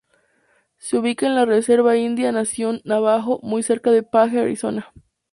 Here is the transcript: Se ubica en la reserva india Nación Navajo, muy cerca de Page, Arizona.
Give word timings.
Se 0.79 0.97
ubica 0.97 1.27
en 1.27 1.35
la 1.35 1.45
reserva 1.45 1.95
india 1.95 2.31
Nación 2.31 2.81
Navajo, 2.83 3.39
muy 3.43 3.61
cerca 3.61 3.91
de 3.91 4.01
Page, 4.01 4.39
Arizona. 4.39 4.91